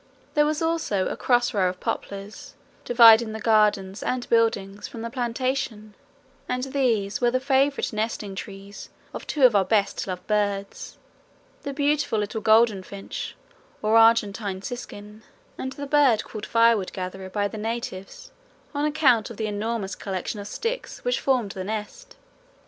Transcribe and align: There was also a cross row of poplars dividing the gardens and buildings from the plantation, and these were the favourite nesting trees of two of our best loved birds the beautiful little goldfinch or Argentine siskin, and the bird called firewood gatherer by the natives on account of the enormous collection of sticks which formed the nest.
There 0.33 0.47
was 0.47 0.63
also 0.63 1.07
a 1.09 1.15
cross 1.15 1.53
row 1.53 1.69
of 1.69 1.79
poplars 1.79 2.55
dividing 2.85 3.33
the 3.33 3.39
gardens 3.39 4.01
and 4.01 4.27
buildings 4.29 4.87
from 4.87 5.03
the 5.03 5.11
plantation, 5.11 5.93
and 6.49 6.63
these 6.63 7.21
were 7.21 7.29
the 7.29 7.39
favourite 7.39 7.93
nesting 7.93 8.33
trees 8.33 8.89
of 9.13 9.27
two 9.27 9.43
of 9.43 9.55
our 9.55 9.63
best 9.63 10.07
loved 10.07 10.25
birds 10.25 10.97
the 11.61 11.71
beautiful 11.71 12.17
little 12.17 12.41
goldfinch 12.41 13.35
or 13.83 13.95
Argentine 13.95 14.63
siskin, 14.63 15.21
and 15.55 15.73
the 15.73 15.85
bird 15.85 16.23
called 16.23 16.47
firewood 16.47 16.91
gatherer 16.93 17.29
by 17.29 17.47
the 17.47 17.59
natives 17.59 18.31
on 18.73 18.85
account 18.85 19.29
of 19.29 19.37
the 19.37 19.45
enormous 19.45 19.93
collection 19.93 20.39
of 20.39 20.47
sticks 20.47 21.05
which 21.05 21.19
formed 21.19 21.51
the 21.51 21.63
nest. 21.63 22.15